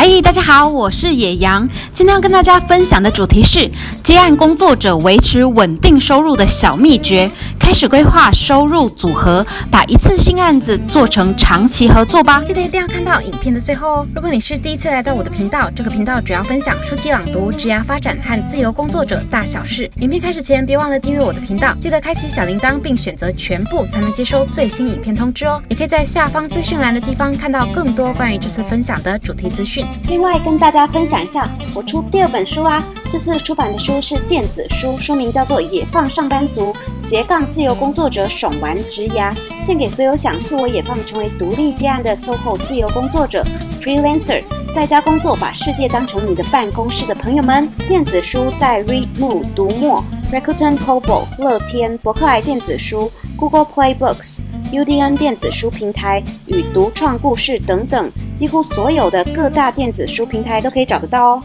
[0.00, 1.68] 嗨，大家好，我是野羊。
[1.92, 3.68] 今天要跟大家分享的主题是
[4.00, 7.28] 接案工作者维持稳定收入的小秘诀。
[7.58, 12.40] 开始规划收入组合，把一次性案子做成长期合作吧。
[12.44, 14.06] 记得一定要看到影片的最后哦。
[14.14, 19.90] 如果你是第一次来到我的频道，这个频道主要分享书籍朗读、职涯发展和自由工作者大小事。
[19.96, 25.60] 影片开始前，别忘了订阅我的频道，记得开启小铃铛，并选择全部，才能接收最新影片通知哦。
[25.68, 29.87] 也可以在下方资讯栏的地方看到更多关于这次分享的主题资讯。
[30.08, 32.82] 另外，跟大家分享一下，我出第二本书啦。
[33.10, 43.42] 这次出版的书是电子书，书名叫做《野放上班族斜杠自由工作者爽玩职涯》，献给所有想自我野放成为独立接案的 SOHO 自由工作者
[43.80, 44.42] （freelancer），
[44.74, 47.66] 在家工作，把世界当成你的办公室的朋友们。
[47.88, 61.42] 电子书在 Readmoo 读墨、Rakuten Kobo、乐天、博客来电子书、Google Play Books、UDN 电子书平台与独创故事等等，几乎所有的各大电子书平台都可以找得到哦。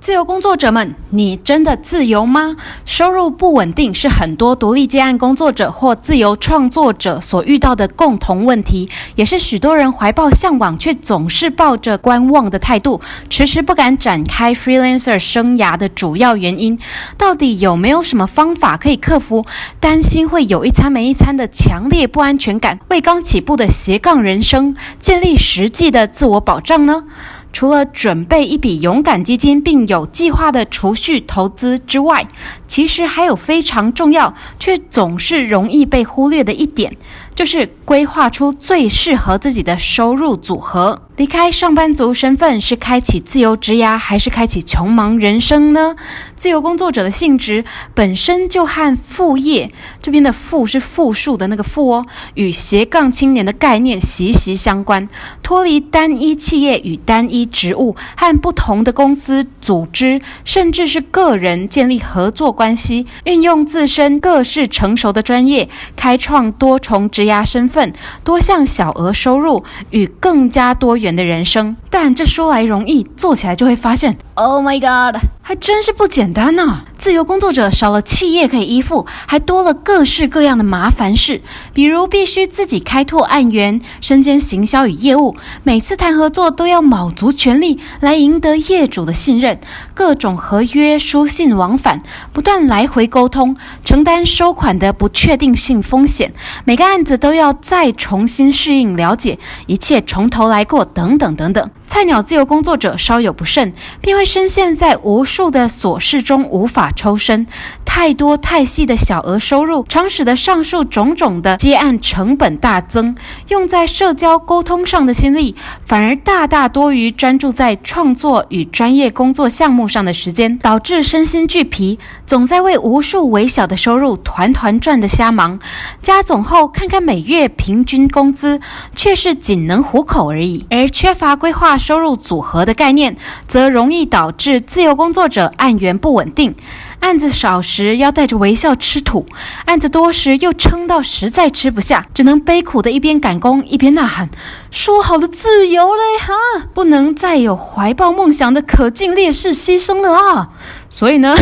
[0.00, 2.56] 自由工作者们，你真的自由吗？
[2.86, 16.78] 收入不稳定是很多独立接案工作者或自由创作者所遇到的共同问题，也是许多人怀抱向往却总是抱着观望的态度，迟迟不敢展开 freelancer 生涯的主要原因。
[17.18, 19.44] 到底有没有什么方法可以克服
[19.78, 27.04] 担心会有一餐没一餐的强烈不安全感，为刚起步的斜杠人生建立实际的自我保障呢？
[27.52, 32.26] 除了准备一笔勇敢基金，并有计划的储蓄投资之外，
[32.66, 36.96] 其实还有非常重要却总是容易被忽略的一点，
[37.34, 41.02] 就是规划出最适合自己的收入组合。
[41.20, 45.94] 离开上班族身份是开启自由职涯，还是开启穷忙人生呢？
[46.34, 55.06] 自由工作者的性质本身就和副业这边的“副”是复数的那个“副”哦，与斜杠青年的概念息息相关。
[55.42, 67.92] 脱离单一企业与单一职务，和不同的公司组织，甚至是个人建立合作关系，运用自身各式成熟的专业，开创多重职涯身份、
[68.24, 76.84] 多项小额收入与更加多元的人生，但这说来容易，做起来就会发现，Oh my God，还真是不简单呢、啊。
[76.96, 81.42] 自由工作者少了企业可以依附，还多了各式各样的麻烦事，
[81.74, 89.60] 比如必须自己开拓案源、身兼行销与业务，每次谈合作都要卯足全力来赢得业主的信任，
[89.92, 92.02] 各种合约书信往返，
[92.32, 96.32] 不断来回沟通，承担收款的不确定性风险，
[96.64, 101.70] 每个案子都要再重新适应了解，一切从头来过，等等等等。
[101.90, 107.48] 菜鸟自由工作者稍有不慎，便会深陷在无数的琐事中无法抽身。
[107.84, 113.16] 太多太细的小额收入，常使得上述种种的接案成本大增，
[113.48, 125.58] 用在社交沟通上的心力，反而大大多于专注在创作与专业工作项目上的时间，导致身心俱疲，总在为无数微小的收入团团转的瞎忙。
[126.00, 128.60] 加总后，看看每月平均工资，
[128.94, 131.76] 却是仅能糊口而已，而缺乏规划。
[131.80, 133.16] 收入组合的概念，
[133.48, 136.54] 则容易导致自由工作者案源不稳定。
[137.00, 139.26] 案子少时要带着微笑吃土，
[139.64, 144.28] 案子多时又撑到实在吃不下，只能悲苦的一边赶工一边呐喊
[144.70, 150.50] ：“说好的自由嘞，哈，不能再有怀抱梦想的可敬烈士牺牲了啊！”
[150.90, 151.34] 所以呢，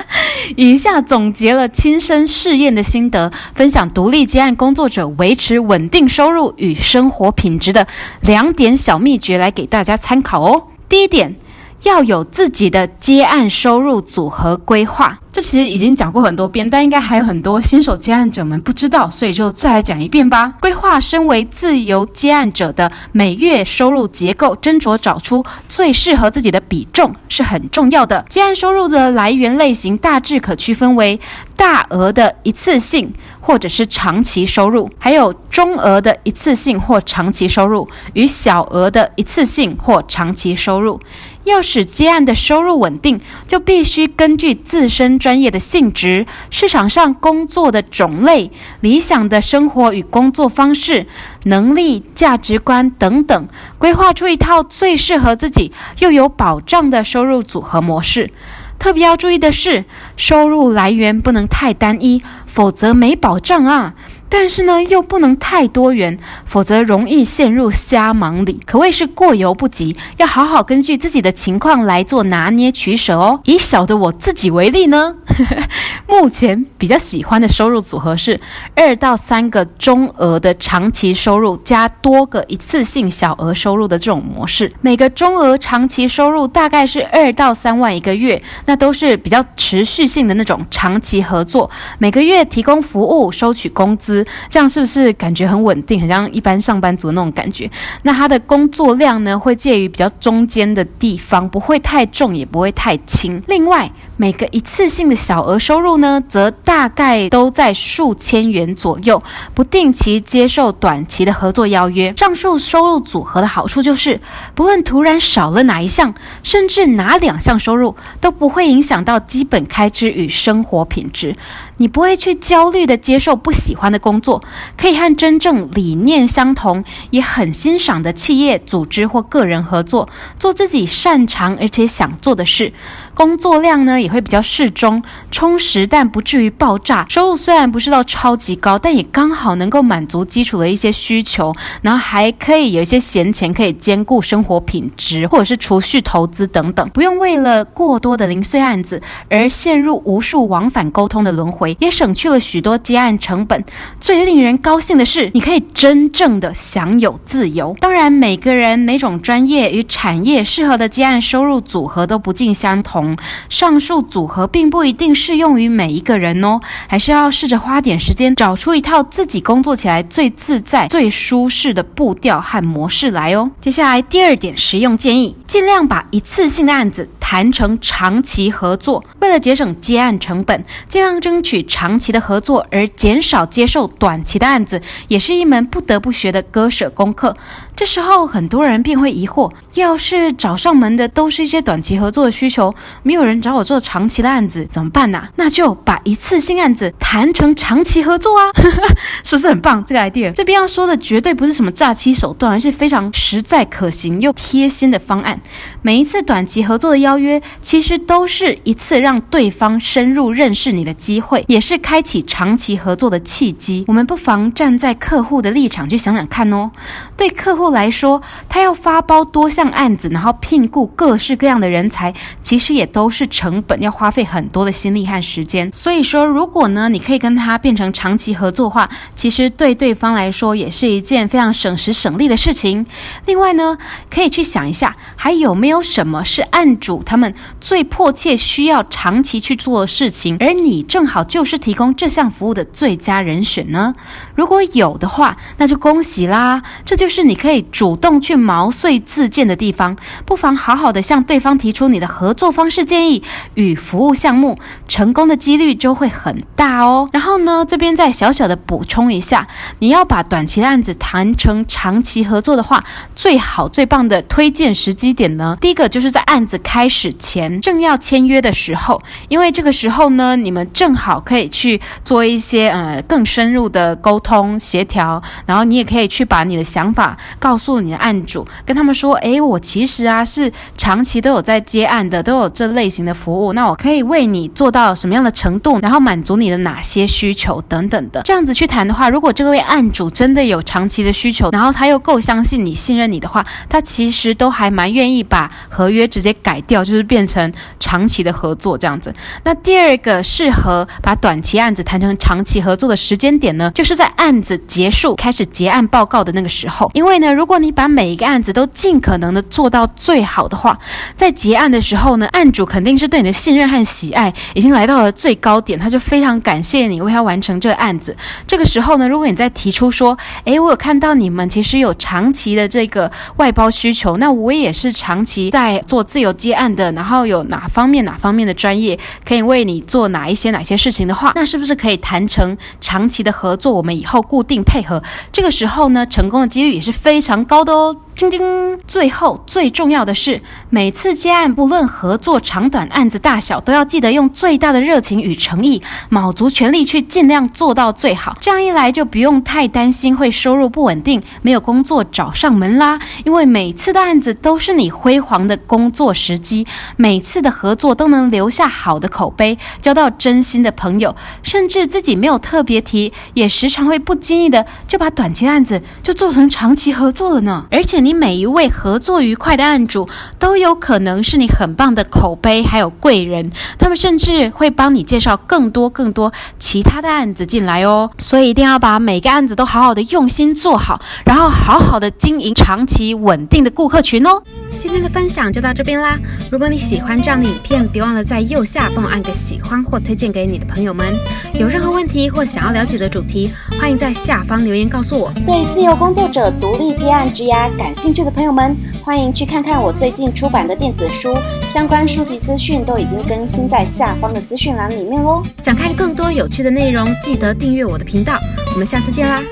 [0.56, 7.86] 以下总结了亲身试验的心得，分享独立接案工作者维持稳定收入与生活品质的
[8.22, 10.64] 两点小秘诀，来给大家参考哦。
[10.88, 11.36] 第一点。
[11.82, 20.54] 要有自己的接案收入组合规划，这其实已经讲过很多遍，但应该还有很多新手接案者们不知道，所以就再来讲一遍吧。
[20.60, 28.24] 规划身为自由接案者的每月收入结构，斟酌找出最适合自己的比重是很重要的。
[28.28, 31.20] 接案收入的来源类型大致可区分为
[31.54, 41.00] 大额的一次性或者是长期收入，还有中额的一次性或长期收入与小额的一次性或长期收入。
[41.46, 48.50] 要使接案的收入稳定，就必须根据自身专业的性质、市场上工作的种类、
[48.80, 51.06] 理想的生活与工作方式、
[51.44, 53.48] 能力、价值观等等，
[53.78, 58.32] 规划出一套最适合自己又有保障的收入组合模式。
[58.78, 59.84] 特别要注意的是，
[60.16, 63.94] 收入来源不能太单一，否则没保障啊。
[64.28, 69.96] 但是呢，又不能太多元，否则容易陷入瞎忙里，可谓是过犹不及。
[70.16, 73.40] 要好好根据自己的情况来做拿捏取舍哦。
[73.44, 75.14] 以小的我自己为例呢，
[76.08, 78.38] 目前比较喜欢的收入组合是
[78.74, 84.72] 二到三个中额的长期收入加多个一次性小额收入的这种模式。
[84.80, 94.25] 每个中额长期收入大概是二到三万一个月，那都是比较持续性的那种长期合作，每个月提供服务，收取工资。
[94.48, 97.70] 这样是不是感觉很稳定，很像一般上班族那种感觉？
[98.02, 103.42] 那他的工作量呢，会介于比较中间的地方，不会太重，也不会太轻。
[103.46, 109.22] 另外，每个一次性的小额收入呢，则大概都在数千元左右，
[109.52, 112.14] 不定期接受短期的合作邀约。
[112.16, 114.18] 上述收入组合的好处就是，
[114.54, 121.36] 不论突然少了哪一项，甚至哪两项收入，都不会影响到基本开支与生活品质。
[121.78, 124.42] 你不会去焦虑地接受不喜欢的工作，
[124.78, 130.08] 可以和真正理念相同、也很欣赏的企业、组织或个人合作，
[130.38, 132.72] 做自己擅长而且想做的事。
[133.16, 137.06] 工作量呢也会比较适中、充实，但不至于爆炸。
[137.08, 153.64] 收入虽然不是到超级高，但也刚好能够满足基础的一些需求，然后还可以有一些闲钱可以兼顾生活品质，或者是储蓄投资等等，不用为了过多的零碎案子而陷入无数往返沟通的轮回，也省去了许多接案成本。
[153.98, 157.74] 最令人高兴的是，你可以真正的享有自由。
[157.80, 163.05] 当然，每个人每种专业与产业适合的接案收入组合都不尽相同。
[163.50, 173.50] 上述组合并不一定适用于每一个人哦，还是要试着花点时间找出一套自己工作起来最自在、最舒适的步调和模式来哦。
[173.60, 187.36] 接下来第二点实用建议，尽量把一次性的案子谈成长期合作，为了节省接案成本，尽量争取长期的合作，而减少接受短期的案子，也是一门不得不学的割舍功课。
[187.74, 195.28] 这时候很多人便会疑惑：要是找上门的都是一些短期合作的需求，没有人找我做长期的案子，怎么办呢？
[195.36, 198.50] 那就把一次性案子谈成长期合作啊，
[199.24, 199.84] 是不是很棒？
[199.84, 205.40] 这个 idea 这边要说的绝对不是什么诈欺手段，而是非常实在、可行又贴心的方案。
[205.82, 213.84] 每一次短期合作的邀约，其实都是一次让对方深入认识你的机会，也是开启长期合作的契机。
[213.88, 216.70] 我们不妨站在客户的立场去想想看哦，
[217.16, 225.70] 对客户来说，他要发包多项案子，然后聘雇各式各样的人才，其实也都是成本，要花费很多的心力和时间。
[225.72, 232.86] 所以说，如果呢，你可以跟他变成长期合作的话，其实对对方来说也是一件非常省时省力的事情。
[233.26, 233.76] 另外呢，
[234.10, 243.94] 可以去想一下，还有没有什么是案主他们最迫切需要长期去做的事情，而你正好就是提供这项服务的最佳人选呢？
[244.34, 247.56] 如果有的话，那就恭喜啦，这就是你可以。
[247.72, 253.22] 主动去毛遂自荐的地方，不妨好好的向对方提出你的合作方式建议
[253.54, 254.58] 与服务项目，
[254.88, 257.08] 成功的几率就会很大哦。
[257.12, 259.46] 然后呢，这边再小小的补充一下，
[259.78, 262.84] 你要把短期的案子谈成长期合作的话，
[263.14, 277.16] 最好最棒的推荐时机点呢，第一个就是在案子开始前，正要签约的时候，因为这个时候呢，你们正好可以去做一些呃更深入的沟通协调，然后你也可以去把你的想法。
[277.38, 288.22] 告诉你的案主，跟他们说，诶，我其实啊是长期都有在接案的，都有这类型的服务，那我可以为你做到什么样的程度，然后满足你的哪些需求等等的。
[288.24, 299.14] 这样子去谈的话，如果这位案主真的有长期的需求，然后他又够相信你、信任你的话，他其实都还蛮愿意把合约直接改掉，就是变成长期的合作这样子。
[299.44, 310.78] 那第二个适合把短期案子谈成长期合作的时间点呢，就是在案子结束开始结案报告的那个时候，因为呢，如果你把每一个案子都尽可能的做到最好的话，
[311.14, 318.16] 在结案的时候呢，案店主肯定是对你的信任和喜爱已经来到了最高点，他就非常感谢你为他完成这个案子。
[318.46, 333.72] 这个时候呢，如果你再提出说，诶，我有看到你们其实有长期的这个外包需求，那我也是长期在做自由接案的，然后有哪方面哪方面的专业可以为你做哪一些哪些事情的话，那是不是可以谈成长期的合作？
[333.72, 335.02] 我们以后固定配合。
[335.32, 337.44] 这个时候呢，成功的几率也是非常。
[337.44, 337.96] 高的哦。
[338.16, 338.40] 晶晶。
[338.88, 348.38] 最后最重要的是，每次接案，不论合作长短、案子大小，都要记得用最大的热情与诚意，卯足全力去尽量做到最好。
[348.40, 352.98] 这样一来，就不用太担心会收入不稳定、没有工作找上门啦。
[353.24, 367.66] 因为每次的案子都是你辉煌的工作时机，每次的合作都能留下好的口碑，交到真心的朋友，甚至自己没有特别提，也时常会不经意的就把短期案子就做成长期合作了呢。
[367.70, 370.08] 而且你每一位合作愉快的案主
[370.38, 378.08] 都有可能是你很棒的口碑，还有贵人，他们甚至会帮你介绍更多更多其他的案子进来哦。
[378.20, 384.40] 所以一定要把每个案子都好好的用心做好，然后好好的经营长期稳定的顾客群哦。
[384.78, 386.18] 今天的分享就到这边啦！
[386.50, 391.14] 如果你喜欢这样的影片，别忘了在右下帮我按个喜欢或推荐给你的朋友们。
[391.54, 395.32] 有任何问题或想要了解的主题，欢迎在下方留言告诉我。
[395.46, 401.34] 对自由工作者独立接案之涯感兴趣的朋友们，欢迎去看看我最近出版的电子书，
[401.72, 405.42] 相关书籍资讯都已经更新在下方的资讯栏里面哦。
[405.62, 408.38] 想看更多有趣的内容，记得订阅我的频道。
[408.72, 409.42] 我们下次见啦！